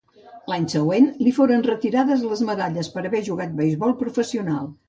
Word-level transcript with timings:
L'any 0.51 0.63
següent, 0.73 1.05
li 1.25 1.33
foren 1.39 1.61
retirades 1.69 2.25
les 2.31 2.43
medalles 2.49 2.93
per 2.97 3.07
haver 3.11 3.25
jugat 3.31 3.55
beisbol 3.63 3.99
professional. 4.05 4.71